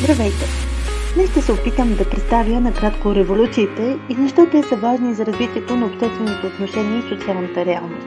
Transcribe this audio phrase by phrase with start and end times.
[0.00, 0.44] Здравейте!
[1.14, 5.76] Днес ще се опитам да представя накратко революциите и защо те са важни за развитието
[5.76, 8.06] на обществените отношения и социалната реалност.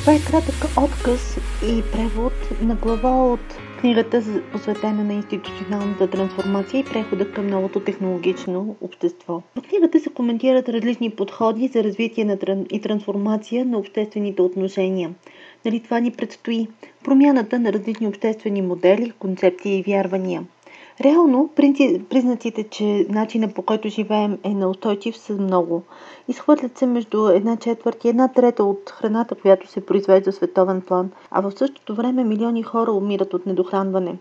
[0.00, 2.32] Това е кратък отказ и превод
[2.62, 3.40] на глава от
[3.80, 4.22] книгата,
[4.52, 9.42] посветена на институционалната трансформация и прехода към новото технологично общество.
[9.56, 12.38] В книгата се коментират различни подходи за развитие на
[12.70, 15.10] и трансформация на обществените отношения.
[15.64, 16.68] Дали това ни предстои?
[17.04, 20.44] Промяната на различни обществени модели, концепции и вярвания–
[21.04, 21.50] Реално,
[22.08, 25.82] признаците, че начина по който живеем е неустойчив са много.
[26.28, 30.80] Изхвърлят се между една четвърт и една трета от храната, която се произвежда в световен
[30.80, 34.16] план, а в същото време милиони хора умират от недохранване.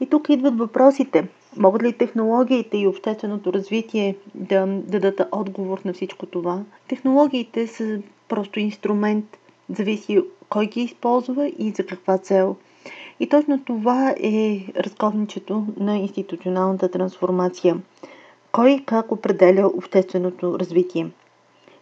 [0.00, 1.28] И тук идват въпросите.
[1.56, 6.62] Могат ли технологиите и общественото развитие да дадат отговор на всичко това?
[6.88, 9.38] Технологиите са просто инструмент,
[9.78, 12.56] зависи кой ги използва и за каква цел–
[13.20, 17.76] и точно това е разковничето на институционалната трансформация.
[18.52, 21.10] Кой как определя общественото развитие?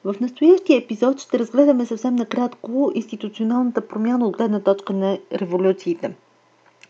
[0.04, 6.14] В настоящия епизод ще разгледаме съвсем накратко институционалната промяна от гледна точка на революциите.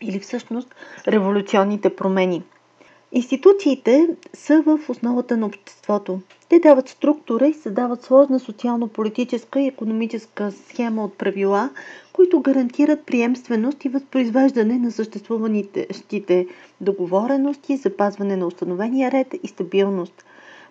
[0.01, 0.75] Или всъщност
[1.07, 2.43] революционните промени–
[3.11, 6.19] Институциите са в основата на обществото.
[6.49, 11.69] Те дават структура и създават сложна социално-политическа и економическа схема от правила,
[12.13, 16.47] които гарантират приемственост и възпроизвеждане на съществуващите
[16.81, 20.25] договорености, запазване на установения ред и стабилност.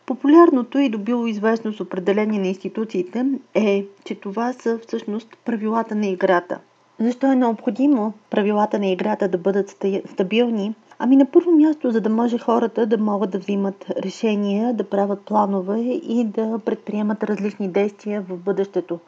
[0.06, 6.58] Популярното и добило известност определение на институциите е, че това са всъщност правилата на играта.
[7.00, 9.70] Защо е необходимо правилата на играта да бъдат
[10.10, 14.84] стабилни– Ами на първо място, за да може хората да могат да взимат решения, да
[14.84, 18.98] правят планове и да предприемат различни действия в бъдещето.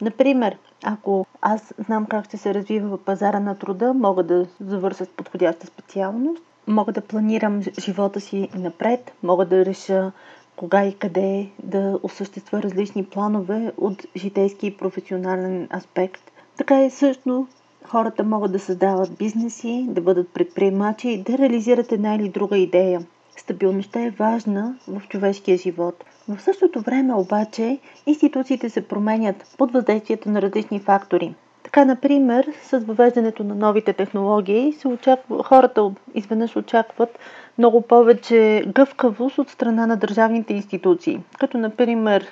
[0.00, 5.08] Например, ако аз знам как ще се развива пазара на труда, мога да завърша с
[5.08, 10.12] подходяща специалност, мога да планирам живота си напред, мога да реша
[10.56, 16.22] кога и къде да осъществя различни планове от житейски и професионален аспект.
[16.56, 17.46] Така е също
[17.88, 23.00] Хората могат да създават бизнеси, да бъдат предприемачи и да реализират една или друга идея.
[23.36, 26.04] Стабилността е важна в човешкия живот.
[26.28, 31.34] В същото време обаче институциите се променят под въздействието на различни фактори.
[31.62, 37.18] Така, например, с въвеждането на новите технологии се очаква, хората изведнъж очакват
[37.58, 42.26] много повече гъвкавост от страна на държавните институции, като например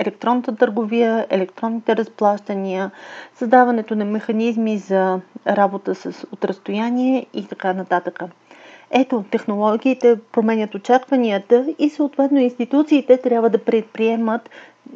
[0.00, 2.90] електронната търговия, електронните разплащания,
[3.34, 8.20] създаването на механизми за работа с отразстояние и така нататък.
[8.90, 14.50] Ето, технологиите променят очакванията и съответно институциите трябва да предприемат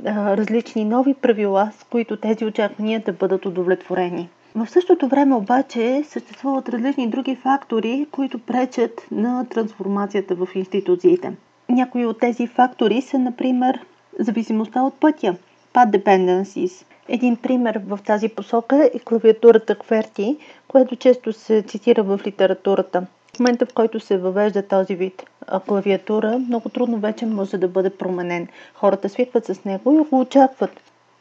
[0.06, 4.28] а, различни нови правила, с които тези очаквания да бъдат удовлетворени.
[4.54, 11.32] В същото време обаче съществуват различни други фактори, които пречат на трансформацията в институциите.
[11.68, 13.80] Някои от тези фактори са, например,
[14.18, 15.36] зависимостта от пътя.
[15.74, 16.84] Path dependencies.
[17.08, 20.36] Един пример в тази посока е клавиатурата QWERTY,
[20.68, 23.06] което често се цитира в литературата.
[23.36, 25.22] В момента, в който се въвежда този вид
[25.68, 28.48] клавиатура, много трудно вече може да бъде променен.
[28.74, 30.80] Хората свикват с него и го очакват.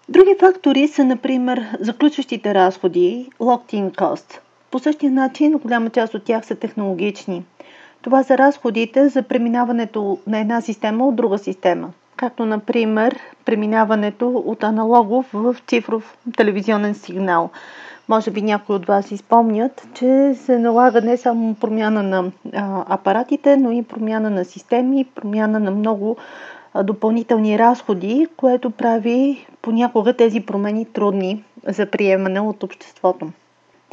[0.09, 4.39] Други фактори са, например, заключващите разходи, locked-in cost.
[4.71, 7.43] По същия начин, голяма част от тях са технологични.
[8.01, 14.63] Това са разходите за преминаването на една система от друга система както например преминаването от
[14.63, 17.49] аналогов в цифров телевизионен сигнал.
[18.09, 23.57] Може би някои от вас изпомнят, че се налага не само промяна на а, апаратите,
[23.57, 26.17] но и промяна на системи, промяна на много
[26.73, 33.27] а, допълнителни разходи, което прави понякога тези промени трудни за приемане от обществото.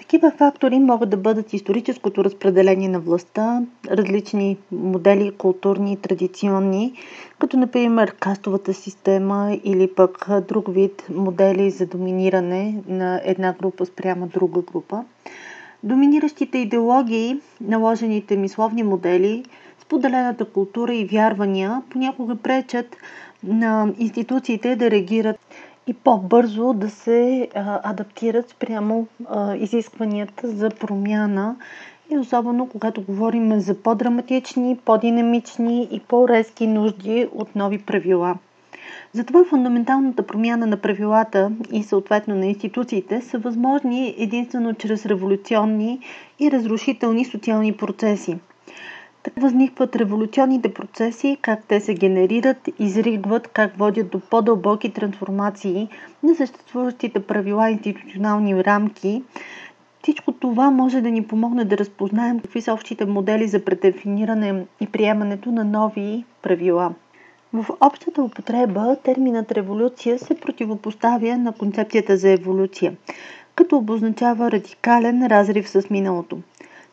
[0.01, 6.93] Такива фактори могат да бъдат историческото разпределение на властта, различни модели, културни, традиционни,
[7.39, 14.27] като например кастовата система или пък друг вид модели за доминиране на една група спрямо
[14.27, 15.05] друга група.
[15.83, 19.45] Доминиращите идеологии, наложените мисловни модели,
[19.83, 22.97] споделената култура и вярвания понякога пречат
[23.45, 25.37] на институциите да реагират
[25.87, 27.49] и по-бързо да се
[27.85, 29.07] адаптират спрямо
[29.57, 31.57] изискванията за промяна
[32.11, 38.39] и особено когато говорим за по-драматични, по-динамични и по-резки нужди от нови правила.
[39.13, 46.01] Затова фундаменталната промяна на правилата и съответно на институциите са възможни единствено чрез революционни
[46.41, 48.39] и разрушителни социални процеси–
[49.23, 55.89] така възникват революционните процеси, как те се генерират, изригват, как водят до по-дълбоки трансформации
[56.23, 59.23] на съществуващите правила и институционални рамки,
[60.03, 64.87] Всичко това може да ни помогне да разпознаем какви са общите модели за предефиниране и
[64.87, 66.95] приемането на нови правила.
[67.53, 72.93] В общата употреба терминът революция се противопоставя на концепцията за еволюция,
[73.55, 76.39] като обозначава радикален разрив с миналото.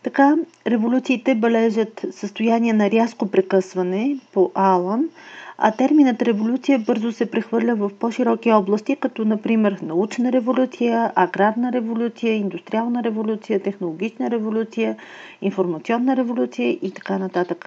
[0.08, 0.36] Така,
[0.68, 5.10] революциите бележат състояние на рязко прекъсване по Алън,
[5.58, 12.34] а терминът революция бързо се прехвърля в по-широки области, като например научна революция, аграрна революция,
[12.34, 14.96] индустриална революция, технологична революция,
[15.42, 17.66] информационна революция и така нататък.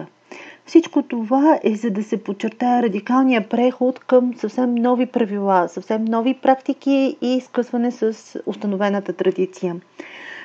[0.66, 6.34] Всичко това е за да се подчертая радикалния преход към съвсем нови правила, съвсем нови
[6.34, 8.14] практики и скъсване с
[8.46, 9.76] установената традиция.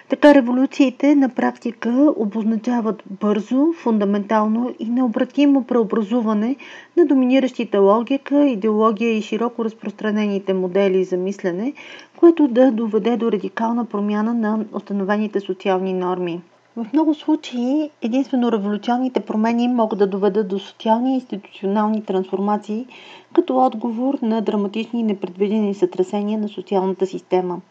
[0.09, 6.55] Така революциите на практика обозначават бързо, фундаментално и необратимо преобразуване
[6.97, 11.73] на доминиращите логика, идеология и широко разпространените модели за мислене,
[12.17, 16.41] което да доведе до радикална промяна на установените социални норми.
[16.77, 22.85] В много случаи единствено революционните промени могат да доведат до социални и институционални трансформации
[23.33, 27.61] като отговор на драматични и непредвидени сътресения на социалната система.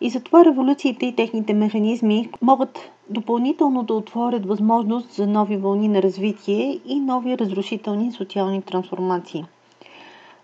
[0.00, 2.78] И затова революциите и техните механизми могат
[3.10, 9.44] допълнително да отворят възможност за нови вълни на развитие и нови разрушителни социални трансформации.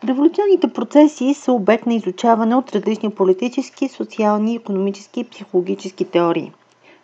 [0.05, 6.53] Революционните процеси са обект на изучаване от различни политически, социални, економически и психологически теории–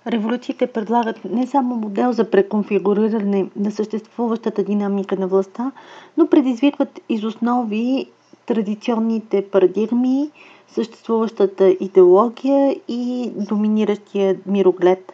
[0.08, 5.72] Революциите предлагат не само модел за преконфигуриране на съществуващата динамика на властта,
[6.16, 8.06] но предизвикват из основи
[8.46, 10.30] традиционните парадигми,
[10.72, 15.12] съществуващата идеология и доминиращия мироглед.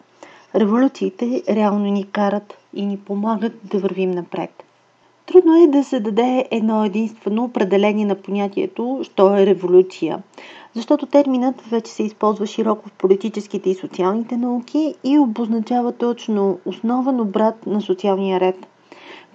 [0.55, 4.65] Революциите реално ни карат и ни помагат да вървим напред.
[5.27, 10.23] Трудно е да се даде едно единствено определение на понятието, що е революция,
[10.75, 17.21] защото терминът вече се използва широко в политическите и социалните науки и обозначава точно основен
[17.21, 18.67] обрат на социалния ред.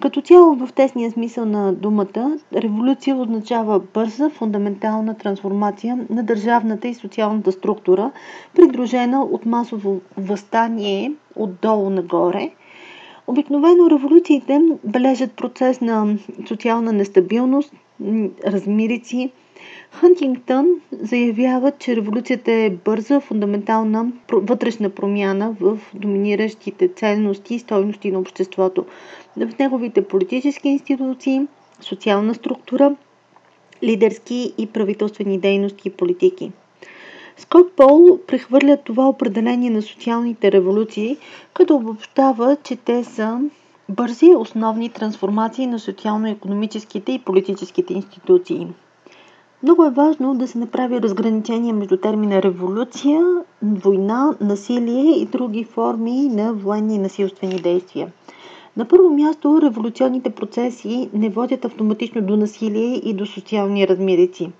[0.02, 6.94] Като цяло в тесния смисъл на думата, революция означава бърза, фундаментална трансформация на държавната и
[6.94, 8.10] социалната структура,
[8.54, 12.50] придружена от масово възстание отдолу нагоре–
[13.26, 16.16] Обикновено революциите бележат процес на
[16.48, 17.72] социална нестабилност,
[18.46, 19.30] размирици.
[19.90, 28.18] Хантингтън заявява, че революцията е бърза, фундаментална вътрешна промяна в доминиращите ценности и стойности на
[28.18, 28.84] обществото,
[29.36, 31.40] в неговите политически институции,
[31.80, 32.96] социална структура,
[33.82, 36.52] лидерски и правителствени дейности и политики.
[37.36, 41.16] Скот Пол прехвърля това определение на социалните революции,
[41.54, 43.40] като обобщава, че те са
[43.88, 48.66] бързи основни трансформации на социално-економическите и политическите институции.
[49.62, 53.22] Много е важно да се направи разграничение между термина революция,
[53.62, 58.12] война, насилие и други форми на военни и насилствени действия.
[58.76, 64.52] На първо място, революционните процеси не водят автоматично до насилие и до социални размерици.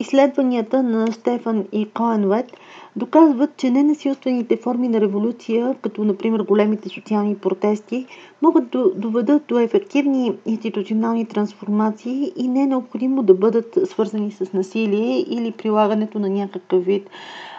[0.00, 2.52] Изследванията на Стефан и Коенвет
[2.96, 8.06] доказват, че ненасилствените форми на революция, като например големите социални протести,
[8.42, 14.52] могат да доведат до ефективни институционални трансформации и не е необходимо да бъдат свързани с
[14.52, 17.10] насилие или прилагането на някакъв вид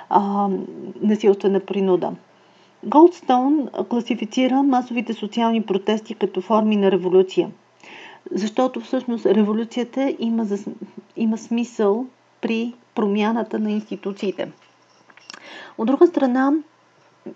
[0.10, 0.50] а,
[1.02, 2.12] насилствена принуда.
[2.84, 7.50] Голдстоун класифицира масовите социални протести като форми на революция.
[8.32, 10.58] Защото всъщност революцията има, за,
[11.15, 12.06] има смисъл
[12.42, 14.51] при промяната на институциите.
[15.77, 16.51] От друга страна,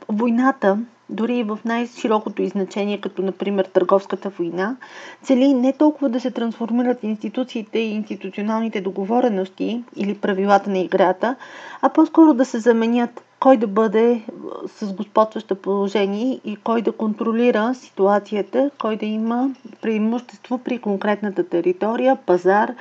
[0.09, 0.77] войната,
[1.09, 4.75] дори в най-широкото изначение, като например търговската война,
[5.23, 11.35] цели не толкова да се трансформират институциите и институционалните договорености или правилата на играта,
[11.81, 14.21] а по-скоро да се заменят кой да бъде
[14.67, 19.49] с господстващо положение и кой да контролира ситуацията, кой да има
[19.81, 22.73] преимущество при конкретната територия, пазар,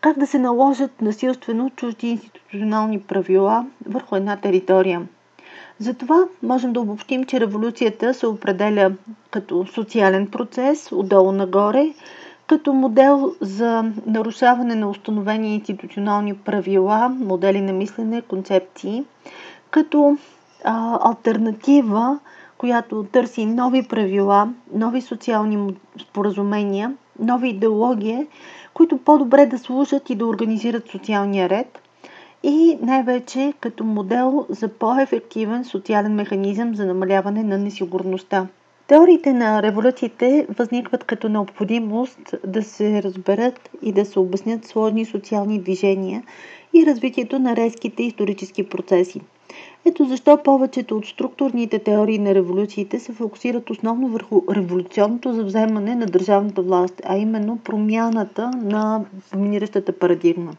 [0.00, 5.02] как да се наложат насилствено чужди институционални правила върху една територия.
[5.78, 8.92] Затова можем да обобщим, че революцията се определя
[9.30, 11.94] като социален процес, отдолу нагоре,
[12.46, 19.04] като модел за нарушаване на установени институционални правила, модели на мислене, концепции,
[19.70, 20.16] като
[20.64, 22.18] а, альтернатива,
[22.58, 28.26] която търси нови правила, нови социални споразумения, нови идеологии,
[28.74, 31.82] които по-добре да служат и да организират социалния ред
[32.42, 38.46] и най-вече като модел за по-ефективен социален механизъм за намаляване на несигурността.
[38.86, 45.60] Теориите на революциите възникват като необходимост да се разберат и да се обяснят сложни социални
[45.60, 46.22] движения
[46.74, 49.20] и развитието на резките исторически процеси.
[49.84, 56.06] Ето защо повечето от структурните теории на революциите се фокусират основно върху революционното завземане на
[56.06, 60.52] държавната власт, а именно промяната на доминиращата парадигма.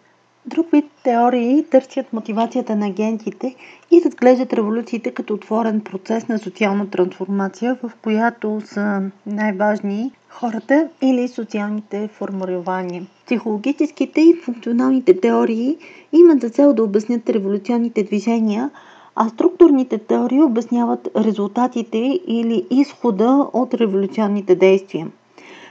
[0.46, 3.56] Друг вид теории търсят мотивацията на агентите
[3.92, 11.28] и разглеждат революциите като отворен процес на социална трансформация, в която са най-важни хората или
[11.28, 13.04] социалните формулирования.
[13.26, 15.78] Психологическите и функционалните теории
[16.14, 18.70] имат за цел да обяснят революционните движения,
[19.16, 25.08] а структурните теории обясняват резултатите или изхода от революционните действия.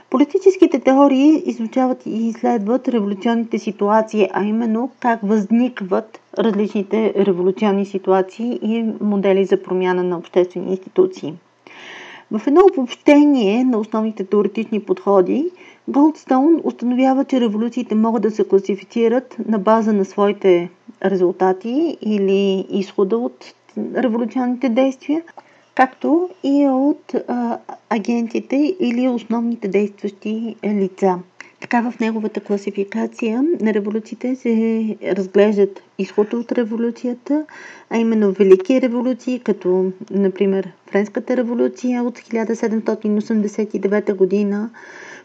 [0.09, 8.85] Политическите теории изучават и изследват революционните ситуации, а именно как възникват различните революционни ситуации и
[9.01, 11.33] модели за промяна на обществени институции.
[12.31, 15.51] В едно обобщение на основните теоретични подходи,
[15.87, 20.69] Голдстоун установява, че революциите могат да се класифицират на база на своите
[21.05, 23.45] резултати или изхода от
[23.95, 25.23] революционните действия,
[25.75, 27.57] както и от а,
[27.89, 31.19] агентите или основните действащи лица.
[31.71, 37.45] Така в неговата класификация на революциите се разглеждат изхода от революцията,
[37.89, 44.69] а именно велики революции, като например Френската революция от 1789 година,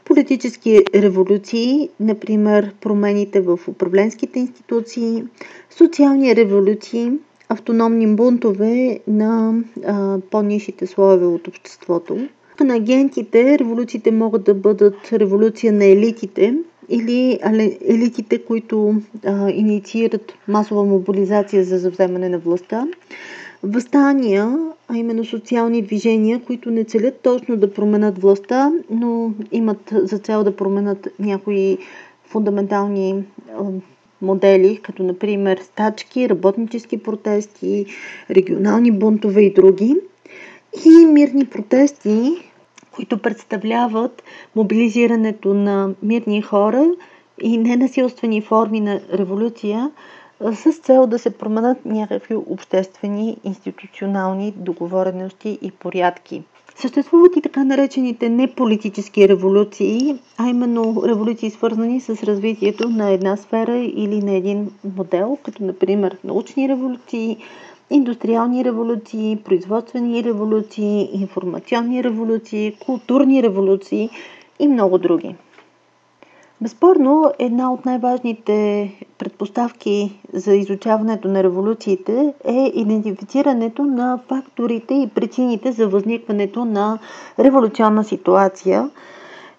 [0.05, 5.25] политически революции, например промените в управленските институции,
[5.71, 7.13] социални революции,
[7.49, 9.55] автономни бунтове на
[10.31, 12.29] по-нишите слоеве от обществото.
[12.65, 16.55] На агентите революциите могат да бъдат революция на елитите
[16.89, 17.39] или
[17.89, 18.95] елитите, които
[19.27, 22.87] а, инициират масова мобилизация за завземане на властта.
[23.63, 24.59] Възстания,
[24.89, 30.45] а именно социални движения, които не целят точно да променят властта, но имат за цел
[30.45, 31.79] да променят някои
[32.27, 33.25] фундаментални
[34.23, 37.87] модели, като например стачки, работнически протести,
[38.31, 39.97] регионални бунтове и други.
[40.87, 42.37] И мирни протести,
[42.93, 44.23] които представляват
[44.57, 46.87] мобилизирането на мирни хора
[47.43, 49.91] и ненасилствени форми на революция
[50.53, 56.43] с цел да се променят някакви обществени, институционални договорености и порядки.
[56.77, 63.77] Съществуват и така наречените неполитически революции, а именно революции свързани с развитието на една сфера
[63.77, 67.37] или на един модел, като например научни революции,
[67.91, 74.11] индустриални революции, производствени революции, информационни революции, културни революции
[74.59, 75.35] и много други.
[76.61, 78.57] Безспорно, една от най-важните
[79.19, 86.99] предпоставки за изучаването на революциите е идентифицирането на факторите и причините за възникването на
[87.39, 88.91] революционна ситуация.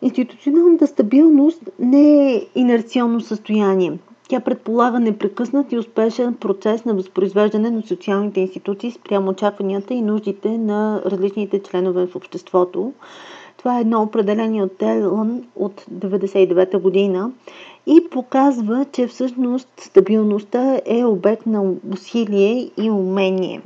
[0.02, 3.94] Институционалната стабилност не е инерционно състояние.
[4.30, 10.58] Тя предполага непрекъснат и успешен процес на възпроизвеждане на социалните институции спрямо очакванията и нуждите
[10.58, 12.94] на различните членове в обществото.
[13.58, 17.32] Това е едно определение от Телън от 1999 година
[17.88, 23.62] и показва, че всъщност стабилността е обект на усилие и умение.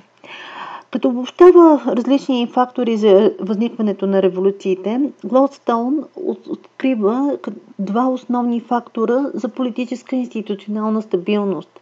[0.92, 6.04] Като обобщава различни фактори за възникването на революциите, Глодстоун
[6.50, 7.38] открива
[7.80, 11.80] два основни фактора за политическа институционална стабилност.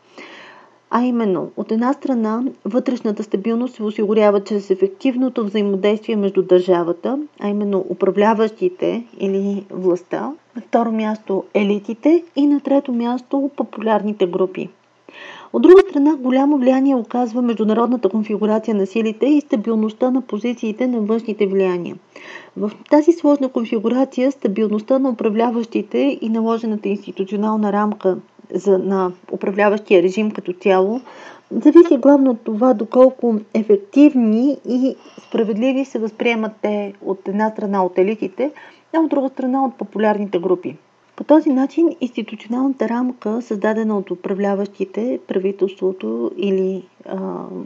[0.91, 7.47] А именно, от една страна, вътрешната стабилност се осигурява чрез ефективното взаимодействие между държавата, а
[7.49, 14.69] именно управляващите или властта, на второ място елитите и на трето място популярните групи.
[15.53, 21.01] От друга страна, голямо влияние оказва международната конфигурация на силите и стабилността на позициите на
[21.01, 21.95] външните влияния.
[22.57, 28.17] В тази сложна конфигурация стабилността на управляващите и наложената институционална рамка
[28.53, 31.01] за, на управляващия режим като цяло,
[31.51, 34.95] зависи главно от това доколко ефективни и
[35.27, 38.51] справедливи се възприемат те от една страна от елитите,
[38.95, 40.77] а от друга страна от популярните групи.
[41.19, 47.17] По този начин институционалната рамка, създадена от управляващите, правителството или а,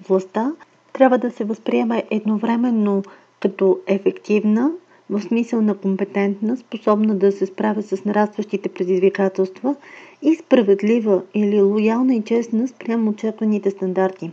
[0.08, 0.52] властта,
[0.94, 3.04] трябва да се възприема едновременно
[3.40, 4.72] като ефективна,
[5.10, 9.76] в смисъл на компетентна, способна да се справя с нарастващите предизвикателства
[10.22, 14.32] и справедлива или лоялна и честна спрямо очакваните стандарти.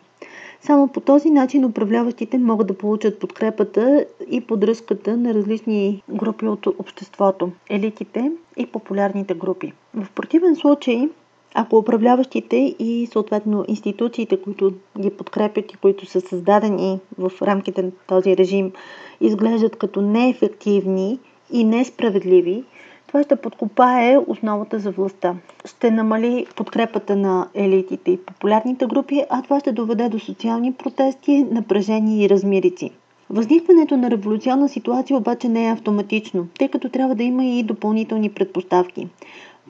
[0.63, 6.67] Само по този начин управляващите могат да получат подкрепата и поддръжката на различни групи от
[6.67, 9.73] обществото, елитите и популярните групи.
[9.95, 11.09] В противен случай,
[11.55, 17.91] ако управляващите и съответно институциите, които ги подкрепят и които са създадени в рамките на
[18.07, 18.73] този режим,
[19.21, 21.19] изглеждат като неефективни
[21.53, 22.65] и несправедливи,
[23.11, 25.35] това ще подкопае основата за властта.
[25.65, 31.47] Ще намали подкрепата на елитите и популярните групи, а това ще доведе до социални протести,
[31.51, 32.91] напрежение и размирици.
[33.31, 38.31] Възникването на революционна ситуация обаче не е автоматично, тъй като трябва да има и допълнителни
[38.31, 39.09] предпоставки.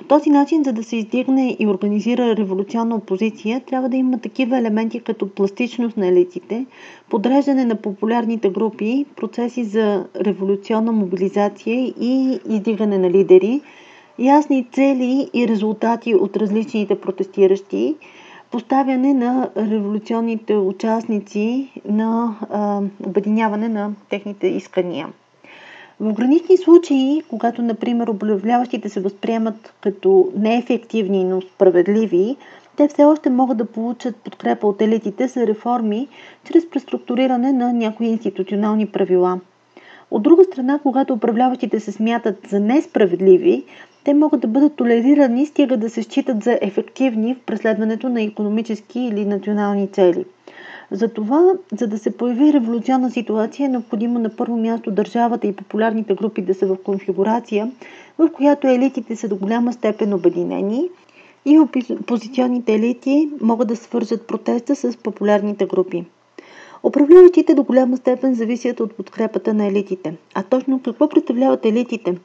[0.00, 4.58] По този начин, за да се издигне и организира революционна опозиция, трябва да има такива
[4.58, 6.66] елементи като пластичност на елитите,
[7.10, 13.60] подреждане на популярните групи, процеси за революционна мобилизация и издигане на лидери,
[14.18, 17.96] ясни цели и резултати от различните протестиращи,
[18.50, 25.08] поставяне на революционните участници на а, обединяване на техните искания.
[26.00, 32.36] В гранични случаи, когато, например, управляващите се възприемат като неефективни, но справедливи,
[32.76, 36.08] те все още могат да получат подкрепа от елитите за реформи
[36.44, 39.40] чрез преструктуриране на някои институционални правила.
[40.10, 43.64] От друга страна, когато управляващите се смятат за несправедливи,
[44.04, 49.00] те могат да бъдат толерирани, стига да се считат за ефективни в преследването на економически
[49.00, 50.24] или национални цели–
[50.90, 56.14] затова, за да се появи революционна ситуация, е необходимо на първо място държавата и популярните
[56.14, 57.70] групи да са в конфигурация,
[58.18, 60.88] в която елитите са до голяма степен обединени
[61.44, 61.58] и
[62.00, 66.04] опозиционните елити могат да свържат протеста с популярните групи.
[66.82, 70.16] Управляващите до голяма степен зависят от подкрепата на елитите.
[70.34, 72.16] А точно какво представляват елитите?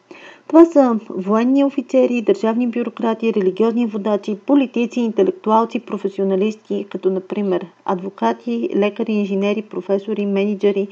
[0.48, 9.14] Това са военни офицери, държавни бюрократи, религиозни водачи, политици, интелектуалци, професионалисти, като например адвокати, лекари,
[9.14, 10.88] инженери, професори, менеджери,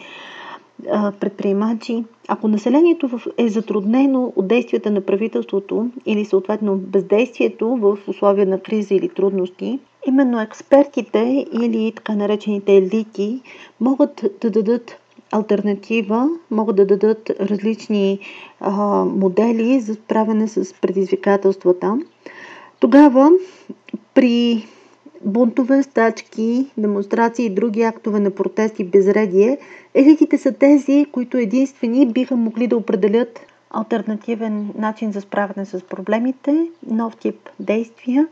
[1.19, 2.03] предприемачи.
[2.27, 8.95] Ако населението е затруднено от действията на правителството или съответно бездействието в условия на криза
[8.95, 13.41] или трудности, именно експертите или така наречените елити
[13.79, 14.97] могат да дадат
[15.33, 18.19] альтернатива, могат да дадат различни
[18.59, 18.71] а,
[19.05, 21.97] модели за справяне с предизвикателствата.
[22.79, 23.31] Тогава
[24.13, 24.65] при
[25.25, 29.57] бунтове, стачки, демонстрации и други актове на протест и безредие,
[29.93, 36.67] елитите са тези, които единствени биха могли да определят альтернативен начин за справяне с проблемите,
[36.87, 38.27] нов тип действия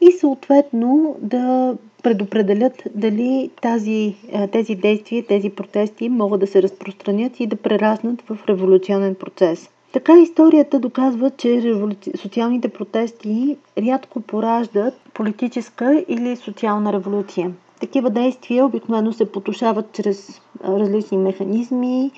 [0.00, 1.74] и съответно да
[2.04, 4.14] предопределят дали тази,
[4.52, 9.70] тези действия, тези протести могат да се разпространят и да прераснат в революционен процес.
[9.92, 11.74] Така историята доказва, че
[12.16, 17.52] социалните протести рядко пораждат политическа или социална революция.
[17.80, 22.10] Такива действия обикновено се потушават чрез различни механизми,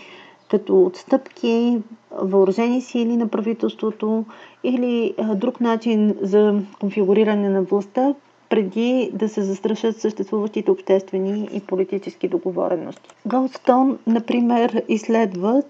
[0.50, 1.78] като отстъпки,
[2.20, 4.24] въоръжени сили на правителството
[4.64, 8.14] или друг начин за конфигуриране на властта,
[8.48, 13.10] преди да се застрашат съществуващите обществени и политически договорености.
[13.26, 15.62] Голдстон, например, изследва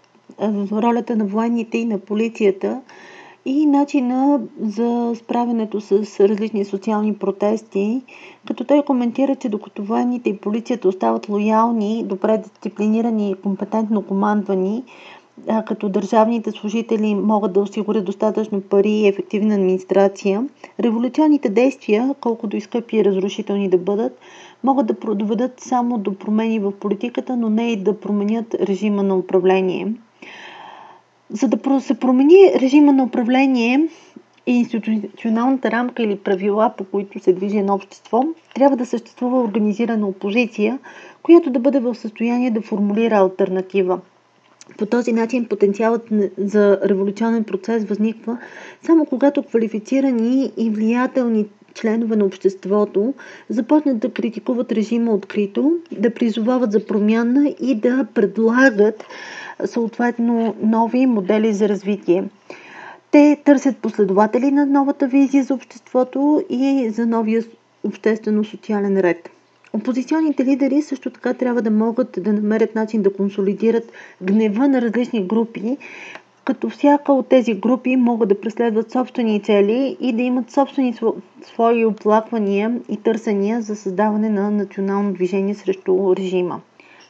[0.73, 2.81] ролята на военните и на полицията
[3.47, 8.03] и начина за справянето с различни социални протести,
[8.47, 14.85] като той коментира, че докато военните и полицията остават лоялни, добре дисциплинирани и компетентно командвани,
[15.66, 20.44] като държавните служители могат да осигурят достатъчно пари и ефективна администрация,
[20.81, 24.18] революционните действия, колкото и скъпи и разрушителни да бъдат,
[24.64, 29.16] могат да доведат само до промени в политиката, но не и да променят режима на
[29.16, 29.92] управление.
[31.31, 33.88] За да се промени режима на управление
[34.46, 38.22] и институционалната рамка или правила, по които се движи едно общество,
[38.55, 40.79] трябва да съществува организирана опозиция,
[41.22, 44.01] която да бъде в състояние да формулира альтернатива.
[44.79, 48.39] По този начин потенциалът за революционен процес възниква
[48.87, 53.15] само когато квалифицирани и влиятелни членове на обществото
[53.49, 59.05] започнат да критикуват режима открито, да призовават за промяна и да предлагат
[59.65, 62.25] съответно нови модели за развитие.
[63.11, 67.43] Те търсят последователи на новата визия за обществото и за новия
[67.85, 69.31] обществено-социален ред.
[69.77, 75.25] Опозиционните лидери също така трябва да могат да намерят начин да консолидират гнева на различни
[75.25, 75.77] групи,
[76.45, 80.95] като всяка от тези групи могат да преследват собствени цели и да имат собствени
[81.45, 86.61] свои оплаквания и търсения за създаване на национално движение срещу режима.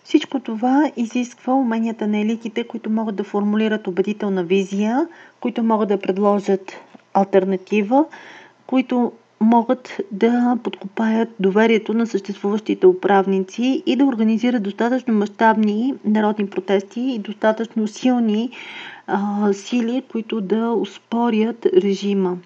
[0.04, 5.08] Всичко това изисква уменията на елитите, които могат да формулират убедителна визия,
[5.40, 6.72] които могат да предложат
[7.14, 8.04] альтернатива,
[8.66, 17.00] които могат да подкопаят доверието на съществуващите управници и да организират достатъчно мащабни народни протести
[17.00, 18.50] и достатъчно силни
[19.06, 22.38] а, сили, които да успорят режима.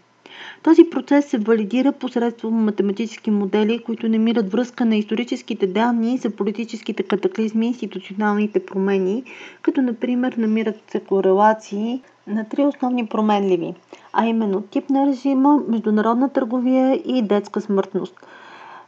[0.62, 7.02] Този процес се валидира посредством математически модели, които намират връзка на историческите данни за политическите
[7.02, 9.24] катаклизми и институционалните промени,
[9.62, 13.74] като например намират се корелации на три основни променливи,
[14.12, 18.14] а именно тип на режима, международна търговия и детска смъртност.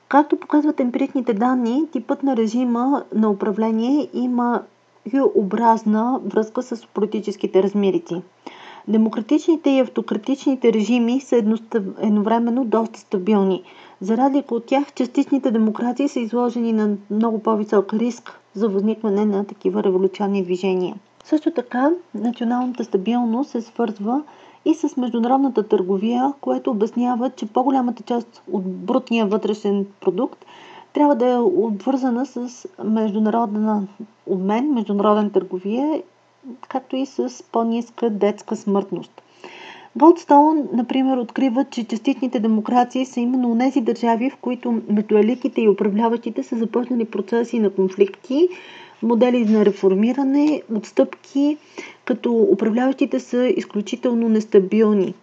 [0.09, 4.63] Както показват емпиричните данни, типът на режима на управление има
[5.35, 8.23] образна връзка с политическите размерици.
[8.89, 11.37] Демократичните и автократичните режими са
[12.01, 13.63] едновременно доста стабилни.
[14.01, 19.45] За разлика от тях, частичните демокрации са изложени на много по-висок риск за възникване на
[19.45, 20.95] такива революционни движения.
[21.25, 24.23] Също така, националната стабилност се свързва
[24.65, 30.45] и с международната търговия, което обяснява, че по-голямата част от брутния вътрешен продукт
[30.93, 32.49] трябва да е обвързана с
[32.85, 33.89] международен
[34.27, 36.03] обмен, международен търговия
[36.69, 39.23] както и с по-ниска детска смъртност.
[39.97, 45.19] Голдстоун, например, открива, че частичните демокрации са именно тези държави, в които между
[45.57, 48.49] и управляващите са започнали процеси на конфликти,
[49.03, 51.57] модели на реформиране, отстъпки,
[52.05, 55.15] като управляващите са изключително нестабилни.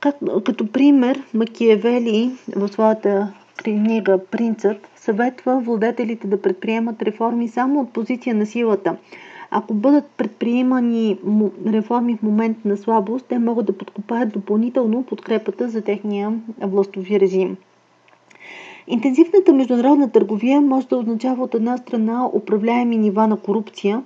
[0.00, 7.92] Как, като пример, Макиевели в своята книга Принцът съветва владетелите да предприемат реформи само от
[7.92, 8.96] позиция на силата–
[9.56, 11.18] ако бъдат предприемани
[11.66, 17.56] реформи в момент на слабост, те могат да подкопаят допълнително подкрепата за техния властови режим.
[18.88, 24.02] Интензивната международна търговия може да означава от една страна управляеми нива на корупция,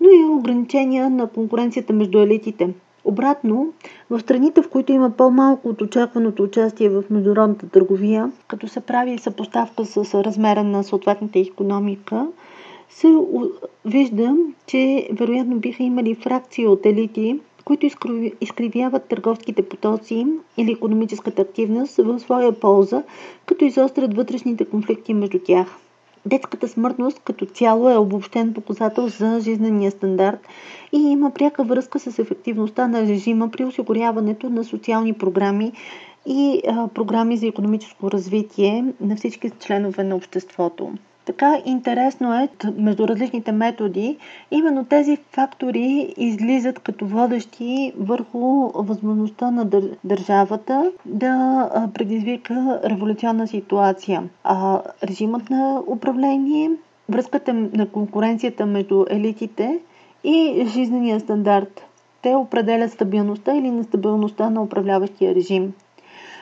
[0.00, 2.70] но и ограничения на конкуренцията между елитите.
[3.04, 3.72] Обратно,
[4.10, 9.18] в страните, в които има по-малко от очакваното участие в международната търговия, като се прави
[9.18, 12.26] съпоставка с размера на съответната економика,
[12.88, 13.08] се
[13.84, 14.36] вижда,
[14.66, 17.86] че вероятно биха имали фракции от елити, които
[18.40, 20.26] изкривяват търговските потоци
[20.56, 23.02] или економическата активност в своя полза,
[23.46, 25.66] като изострят вътрешните конфликти между тях.
[26.26, 30.40] Детската смъртност като цяло е обобщен показател за жизнения стандарт
[30.92, 35.72] и има пряка връзка с ефективността на режима при осигуряването на социални програми
[36.26, 40.92] и а, програми за економическо развитие на всички членове на обществото.
[41.28, 44.16] Така интересно е между различните методи,
[44.50, 48.38] именно тези фактори излизат като водещи върху
[48.74, 49.64] възможността на
[50.04, 51.30] държавата да
[51.94, 54.22] предизвика революционна ситуация.
[54.44, 56.70] А режимът на управление,
[57.08, 59.78] връзката на конкуренцията между елитите
[60.24, 61.82] и жизнения стандарт.
[62.22, 65.72] Те определят стабилността или нестабилността на управляващия режим.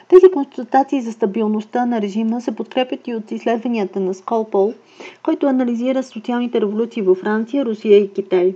[0.09, 4.75] Тези констатации за стабилността на режима се подкрепят и от изследванията на Сколпол,
[5.23, 8.55] който анализира социалните революции във Франция, Русия и Китай.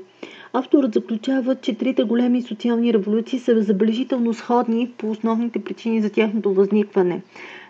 [0.53, 6.55] Авторът заключава, че трите големи социални революции са забележително сходни по основните причини за тяхното
[6.55, 7.23] възникване.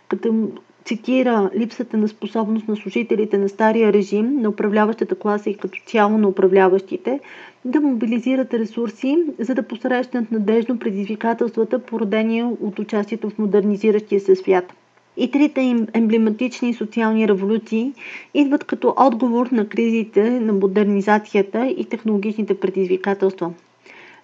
[0.09, 0.49] Като
[0.91, 6.19] цитира липсата на способност на служителите на стария режим, на управляващата класа и като цяло
[6.19, 7.21] на управляващите,
[7.65, 14.73] да мобилизират ресурси, за да посрещнат надежно предизвикателствата, породени от участието в модернизиращия се свят.
[15.17, 17.93] И трите им емблематични социални революции
[18.35, 23.53] идват като отговор на кризите на модернизацията и технологичните предизвикателства.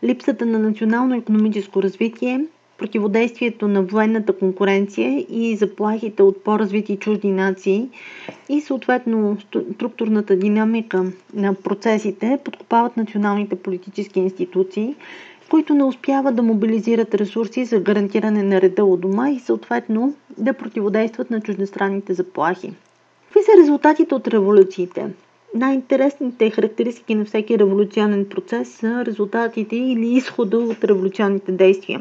[0.05, 2.40] Липсата на национално-економическо развитие,
[2.78, 7.88] противодействието на военната конкуренция и заплахите от по-развити чужди нации
[8.48, 9.36] и съответно
[9.74, 14.94] структурната динамика на процесите подкопават националните политически институции,
[15.50, 20.52] които не успяват да мобилизират ресурси за гарантиране на реда у дома и съответно да
[20.52, 22.72] противодействат на чуждестранните заплахи.
[23.24, 25.06] Какви са резултатите от революциите?
[25.54, 32.00] Най-интересните характеристики на всеки революционен процес са резултатите или изхода от революционните действия.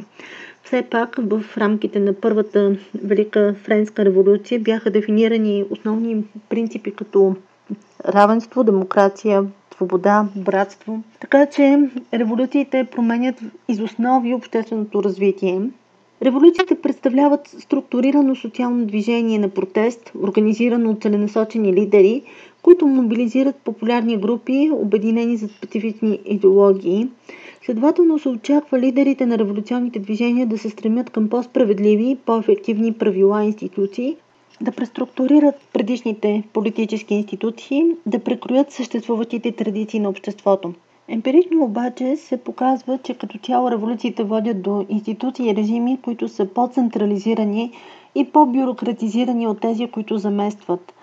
[0.65, 7.35] Все пак в рамките на първата Велика Френска революция бяха дефинирани основни принципи като
[8.07, 11.03] равенство, демокрация, свобода, братство.
[11.19, 13.35] Така че революциите променят
[13.67, 15.61] из основи общественото развитие.
[16.21, 22.21] Революциите представляват структурирано социално движение на протест, организирано от целенасочени лидери,
[22.61, 27.07] които мобилизират популярни групи, обединени за специфични идеологии.
[27.65, 33.47] Следователно се очаква лидерите на революционните движения да се стремят към по-справедливи, по-ефективни правила и
[33.47, 34.17] институции,
[34.61, 40.73] да преструктурират предишните политически институции, да прекроят съществуващите традиции на обществото.
[41.07, 46.45] Емпирично обаче се показва, че като цяло революциите водят до институции и режими, които са
[46.45, 47.71] по-централизирани
[48.15, 50.93] и по-бюрократизирани от тези, които заместват.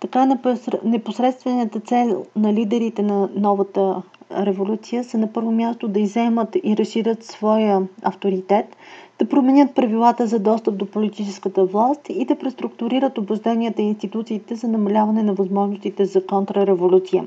[0.00, 0.36] Така
[0.84, 7.24] непосредствената цел на лидерите на новата революция са на първо място да иземат и разширят
[7.24, 8.76] своя авторитет,
[9.18, 14.68] да променят правилата за достъп до политическата власт и да преструктурират убежденията и институциите за
[14.68, 17.24] намаляване на възможностите за контрреволюция.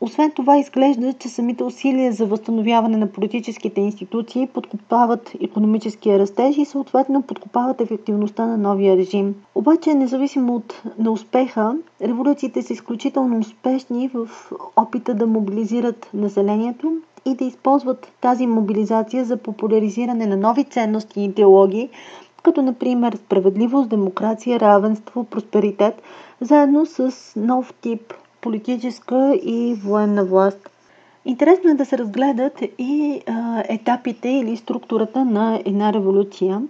[0.00, 6.64] Освен това, изглежда, че самите усилия за възстановяване на политическите институции подкопават економическия растеж и
[6.64, 9.34] съответно подкопават ефективността на новия режим.
[9.54, 14.28] Обаче, независимо от неуспеха, революциите са изключително успешни в
[14.76, 16.92] опита да мобилизират населението
[17.24, 21.88] и да използват тази мобилизация за популяризиране на нови ценности и идеологии,
[22.42, 26.02] като например справедливост, демокрация, равенство, просперитет,
[26.40, 30.70] заедно с нов тип политическа и военна власт.
[31.24, 36.62] Интересно е да се разгледат и а, етапите или структурата на една революция.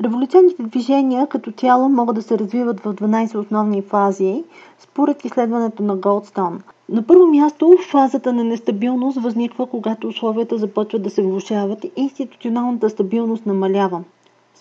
[0.00, 4.44] Революционните движения като цяло могат да се развиват в 12 основни фази,
[4.78, 6.60] според изследването на Голдстон.
[6.88, 12.90] На първо място, фазата на нестабилност възниква, когато условията започват да се влушават и институционалната
[12.90, 14.02] стабилност намалява.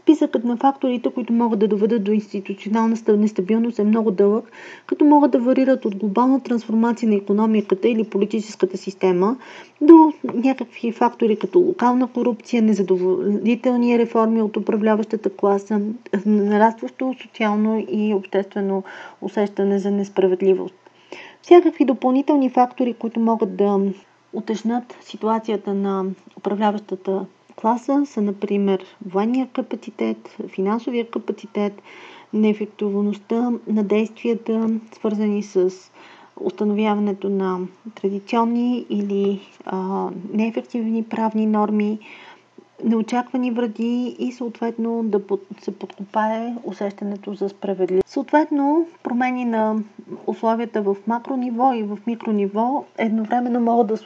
[0.04, 4.52] Списъкът на факторите, които могат да доведат до институционална нестабилност е много дълъг,
[4.86, 9.38] като могат да варират от глобална трансформация на економиката или политическата система
[9.82, 15.82] до някакви фактори като локална корупция, незадоволителни реформи от управляващата класа,
[16.26, 18.84] нарастващо социално и обществено
[19.22, 20.76] усещане за несправедливост.
[21.42, 23.80] Всякакви допълнителни фактори, които могат да
[24.34, 26.06] утежнат ситуацията на
[26.38, 31.82] управляващата класа са, например, военния капацитет, финансовия капацитет,
[32.34, 35.72] неефективността на действията, свързани с
[36.42, 37.60] установяването на
[37.96, 42.00] традиционни или а, неефективни правни норми,
[42.84, 45.22] неочаквани вреди и съответно да
[45.62, 48.08] се подкопае усещането за справедливост.
[48.08, 49.76] Съответно, промени на
[50.28, 53.98] условията в макро ниво и в микро ниво едновременно могат да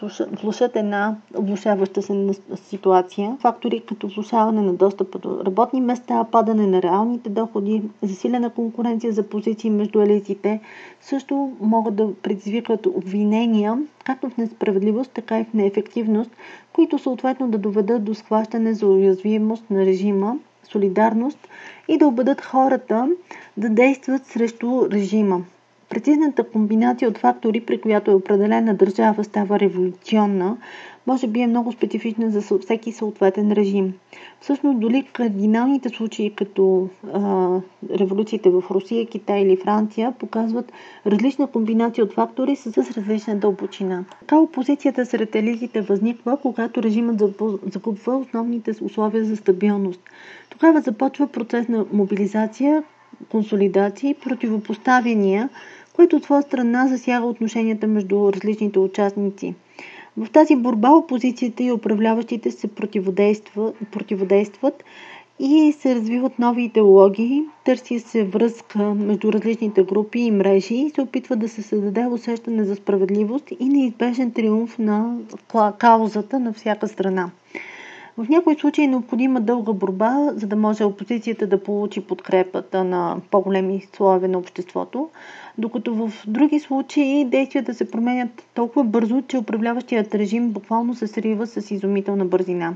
[0.41, 3.37] влушат една влушаваща се ситуация.
[3.39, 9.23] Фактори като влушаване на достъпа до работни места, падане на реалните доходи, засилена конкуренция за
[9.23, 10.59] позиции между елитите
[11.01, 13.77] също могат да предизвикат обвинения
[14.07, 16.31] както в несправедливост, така и в неефективност,
[16.73, 21.39] които съответно да доведат до схващане за уязвимост на режима, солидарност
[21.87, 23.09] и да убедат хората
[23.57, 25.41] да действат срещу режима.
[25.89, 30.57] Прецизната комбинация от фактори, при която е определена държава става революционна,
[31.07, 33.93] може би е много специфична за всеки съответен режим.
[34.41, 37.49] Всъщност, дори кардиналните случаи, като а,
[37.99, 40.71] революциите в Русия, Китай или Франция, показват
[41.05, 44.05] различна комбинация от фактори с, с различна дълбочина.
[44.19, 47.19] Така опозицията сред елитите възниква, когато режимът
[47.73, 50.01] загубва основните условия за стабилност.
[50.49, 52.83] Тогава започва процес на мобилизация,
[53.29, 55.49] консолидация и противопоставяния,
[55.97, 59.55] което от своя страна засяга отношенията между различните участници.
[60.17, 64.83] В тази борба опозицията и управляващите се противодействат, противодействат
[65.39, 71.01] и се развиват нови идеологии, търси се връзка между различните групи и мрежи и се
[71.01, 75.17] опитва да се създаде усещане за справедливост и неизбежен триумф на
[75.77, 77.29] каузата на всяка страна.
[78.17, 83.17] В някои случаи е необходима дълга борба, за да може опозицията да получи подкрепата на
[83.31, 85.09] по-големи слоеве на обществото,
[85.57, 91.47] докато в други случаи действията се променят толкова бързо, че управляващият режим буквално се срива
[91.47, 92.75] с изумителна бързина.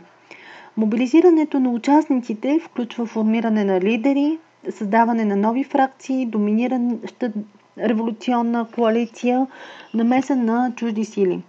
[0.78, 4.38] Мобилизирането на участниците включва формиране на лидери,
[4.70, 7.32] създаване на нови фракции, доминираща
[7.80, 9.48] революционна коалиция,
[9.94, 11.41] намеса на чужди сили.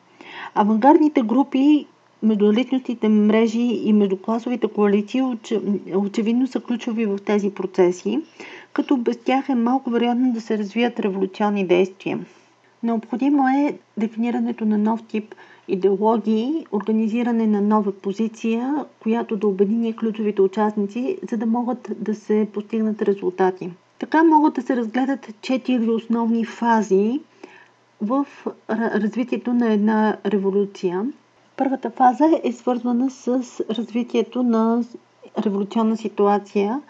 [0.54, 1.86] Авангардните групи
[2.22, 5.22] между личностите мрежи и между класовите коалиции
[5.96, 8.20] очевидно са ключови в тези процеси,
[8.72, 12.18] като без тях е малко вероятно да се развият революционни действия.
[12.82, 15.34] Необходимо е дефинирането на нов тип
[15.68, 22.48] идеологии, организиране на нова позиция, която да обедини ключовите участници, за да могат да се
[22.52, 23.70] постигнат резултати.
[23.98, 27.20] Така могат да се разгледат четири основни фази
[28.00, 28.26] в
[28.70, 31.06] развитието на една революция.
[31.56, 33.28] Първата фаза е свързвана с
[33.70, 34.84] развитието на
[35.38, 36.80] революционна ситуация.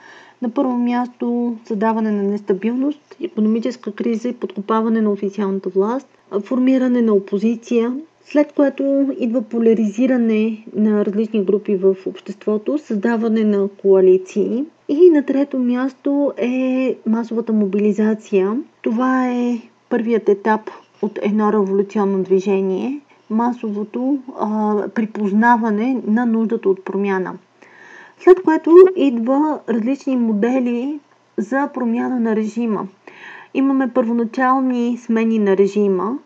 [0.43, 6.09] На първо място задаване на нестабилност, економическа криза и подкопаване на официалната власт,
[6.45, 14.65] формиране на опозиция, след което идва поляризиране на различни групи в обществото, създаване на коалиции.
[14.89, 18.57] И на трето място е масовата мобилизация.
[18.83, 20.71] Това е първият етап
[21.03, 23.01] от едно революционно движение–
[23.31, 27.33] масовото а, припознаване на нуждата от промяна.
[28.25, 31.01] След което идва различни модели
[31.37, 32.87] за промяна на режима.
[33.55, 36.19] Имаме първоначални смени на режима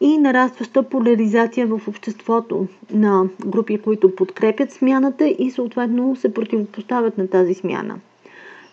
[0.00, 7.28] и нарастваща поляризация в обществото на групи, които подкрепят смяната и съответно се противопоставят на
[7.28, 7.94] тази смяна.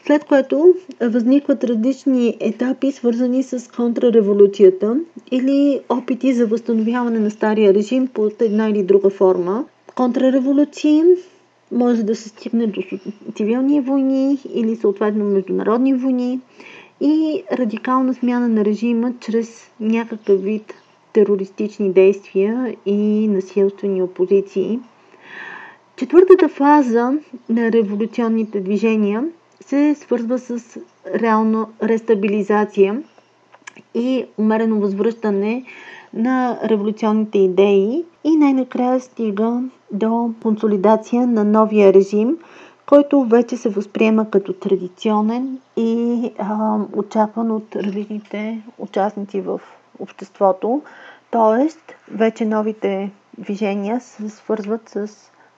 [0.06, 5.00] След което възникват различни етапи, свързани с контрреволюцията
[5.32, 9.66] или опити за възстановяване на стария режим под една или друга форма.
[9.96, 11.04] Контрреволюции
[11.72, 12.82] може да се стигне до
[13.36, 16.40] цивилни войни или съответно международни войни
[17.02, 20.74] и радикална смяна на режима чрез някакъв вид
[21.14, 24.80] терористични действия и насилствени опозиции.
[25.96, 27.12] Четвъртата фаза
[27.50, 29.24] на революционните движения
[29.62, 30.80] се свързва с
[31.16, 33.04] реално рестабилизация
[33.94, 35.64] и умерено възвръщане
[36.14, 42.38] на революционните идеи и най-накрая стига до консолидация на новия режим,
[42.86, 49.62] който вече се възприема като традиционен и а, очакван от различните участници в
[50.00, 50.82] обществото.
[51.32, 55.10] Тоест, вече новите движения се свързват с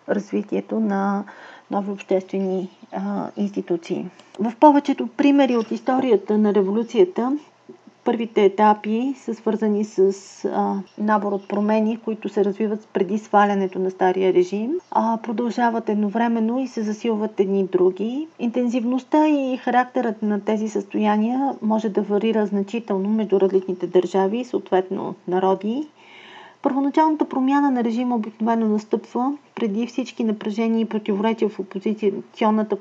[0.10, 1.24] развитието на
[1.72, 3.00] нови обществени а,
[3.38, 4.10] институции.
[4.40, 7.38] В повечето примери от историята на революцията
[8.04, 10.00] Първите етапи са свързани с
[10.46, 16.60] а, набор от промени, които се развиват преди свалянето на стария режим, а продължават едновременно
[16.60, 18.28] и се засилват едни други.
[18.40, 25.88] Интензивността и характерът на тези състояния може да варира значително между различните държави, съответно народи
[26.62, 32.76] Първоначалната промяна на режима обикновено настъпва преди всички напрежения и противоречия в опозиционната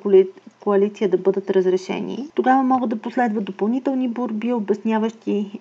[0.68, 2.28] коалиция да бъдат разрешени.
[2.34, 5.60] Тогава могат да последват допълнителни борби, обясняващи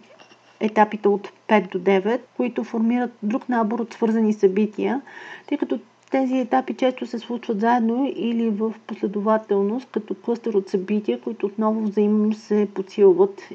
[0.59, 5.01] етапите от 5 до 9, които формират друг набор от свързани събития,
[5.47, 5.79] тъй като
[6.11, 11.81] тези етапи често се случват заедно или в последователност, като клъстер от събития, които отново
[11.81, 13.49] взаимно се подсилват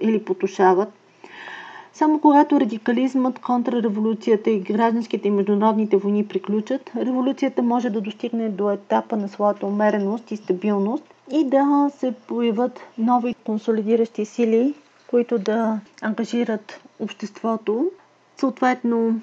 [0.00, 0.92] или потушават
[1.94, 8.70] само когато радикализмът, контрреволюцията и гражданските и международните войни приключат, революцията може да достигне до
[8.70, 14.74] етапа на своята умереност и стабилност и да се появят нови консолидиращи сили,
[15.06, 17.90] които да ангажират обществото.
[18.36, 19.20] Съответно,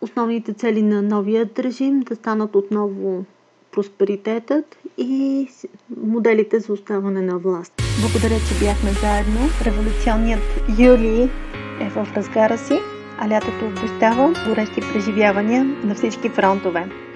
[0.00, 3.24] основните цели на новия режим да станат отново
[3.72, 5.48] просперитетът и
[5.96, 7.72] моделите за оставане на власт.
[8.00, 9.40] Благодаря, че бяхме заедно.
[9.64, 10.42] Революционният
[10.78, 11.30] юли
[11.80, 12.78] е в разгара си,
[13.18, 17.07] а лятото обещава горещи преживявания на всички фронтове.